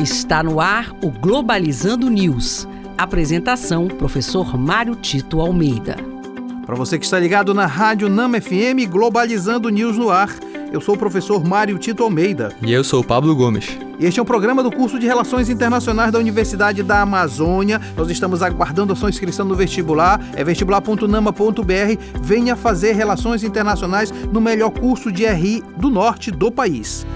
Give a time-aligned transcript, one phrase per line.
[0.00, 2.66] Está no ar o Globalizando News.
[2.96, 5.94] Apresentação: Professor Mário Tito Almeida.
[6.64, 10.30] Para você que está ligado na Rádio Nama FM Globalizando News no ar,
[10.72, 12.50] eu sou o professor Mário Tito Almeida.
[12.62, 13.76] E eu sou o Pablo Gomes.
[14.00, 17.78] Este é um programa do curso de Relações Internacionais da Universidade da Amazônia.
[17.94, 20.18] Nós estamos aguardando a sua inscrição no vestibular.
[20.34, 22.22] É vestibular.nama.br.
[22.22, 27.06] Venha fazer Relações Internacionais no melhor curso de RI do norte do país.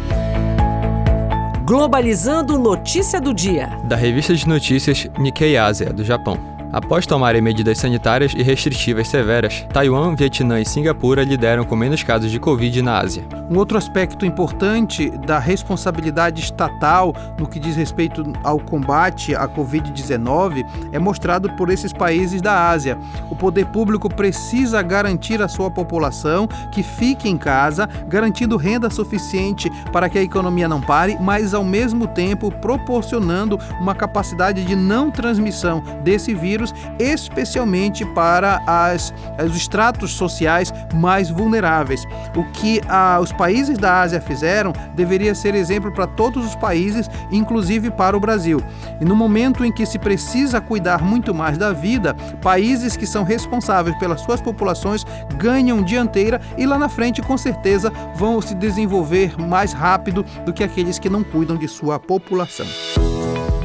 [1.64, 3.78] Globalizando Notícia do Dia.
[3.84, 6.53] Da revista de notícias Nikkei Asia, do Japão.
[6.74, 12.32] Após tomarem medidas sanitárias e restritivas severas, Taiwan, Vietnã e Singapura lideram com menos casos
[12.32, 13.24] de Covid na Ásia.
[13.48, 20.66] Um outro aspecto importante da responsabilidade estatal no que diz respeito ao combate à Covid-19
[20.90, 22.98] é mostrado por esses países da Ásia.
[23.30, 29.70] O poder público precisa garantir à sua população que fique em casa, garantindo renda suficiente
[29.92, 35.08] para que a economia não pare, mas ao mesmo tempo proporcionando uma capacidade de não
[35.08, 36.63] transmissão desse vírus
[36.98, 39.12] especialmente para as,
[39.44, 42.04] os estratos sociais mais vulneráveis.
[42.36, 42.80] O que
[43.20, 48.20] os países da Ásia fizeram deveria ser exemplo para todos os países, inclusive para o
[48.20, 48.62] Brasil.
[49.00, 53.24] E no momento em que se precisa cuidar muito mais da vida, países que são
[53.24, 55.04] responsáveis pelas suas populações
[55.36, 60.64] ganham dianteira e lá na frente, com certeza, vão se desenvolver mais rápido do que
[60.64, 62.66] aqueles que não cuidam de sua população.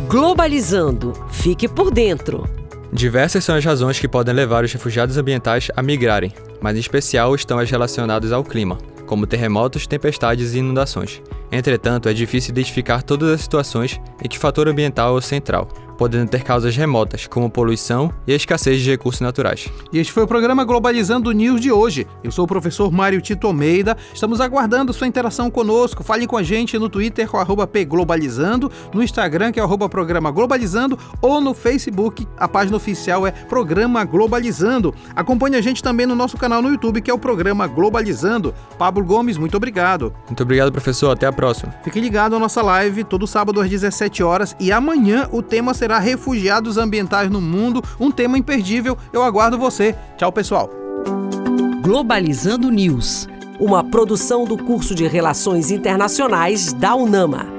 [0.08, 1.14] Globalizando.
[1.30, 2.59] Fique por dentro.
[2.92, 7.36] Diversas são as razões que podem levar os refugiados ambientais a migrarem, mas em especial
[7.36, 11.22] estão as relacionadas ao clima, como terremotos, tempestades e inundações.
[11.52, 15.68] Entretanto, é difícil identificar todas as situações em que o fator ambiental é o central,
[16.00, 19.68] podendo ter causas remotas, como poluição e a escassez de recursos naturais.
[19.92, 22.08] E este foi o programa Globalizando News de hoje.
[22.24, 23.98] Eu sou o professor Mário Tito Almeida.
[24.14, 26.02] Estamos aguardando sua interação conosco.
[26.02, 30.32] Fale com a gente no Twitter com arroba pglobalizando, no Instagram que é arroba programa
[30.32, 34.96] Globalizando ou no Facebook, a página oficial é Programa Globalizando.
[35.14, 38.56] Acompanhe a gente também no nosso canal no YouTube que é o Programa Globalizando.
[38.78, 40.14] Pablo Gomes, muito obrigado.
[40.28, 41.12] Muito obrigado, professor.
[41.12, 41.74] Até a próxima.
[41.84, 45.89] Fique ligado à nossa live todo sábado às 17 horas e amanhã o tema será
[45.90, 48.96] será Refugiados Ambientais no Mundo, um tema imperdível.
[49.12, 49.96] Eu aguardo você.
[50.18, 50.70] Tchau, pessoal.
[51.82, 53.28] Globalizando News,
[53.60, 57.59] uma produção do curso de Relações Internacionais da UNAMA.